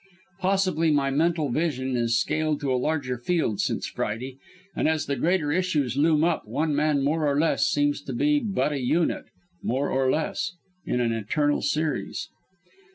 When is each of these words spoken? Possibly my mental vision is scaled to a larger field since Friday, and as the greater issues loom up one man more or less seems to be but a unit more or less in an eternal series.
Possibly 0.39 0.89
my 0.89 1.11
mental 1.11 1.49
vision 1.49 1.95
is 1.95 2.19
scaled 2.19 2.59
to 2.61 2.73
a 2.73 2.73
larger 2.75 3.19
field 3.19 3.59
since 3.59 3.85
Friday, 3.85 4.39
and 4.75 4.87
as 4.89 5.05
the 5.05 5.15
greater 5.15 5.51
issues 5.51 5.95
loom 5.95 6.23
up 6.23 6.47
one 6.47 6.75
man 6.75 7.03
more 7.03 7.27
or 7.27 7.39
less 7.39 7.67
seems 7.67 8.01
to 8.05 8.13
be 8.13 8.39
but 8.39 8.71
a 8.71 8.79
unit 8.81 9.25
more 9.61 9.91
or 9.91 10.09
less 10.09 10.53
in 10.87 11.01
an 11.01 11.11
eternal 11.11 11.61
series. 11.61 12.29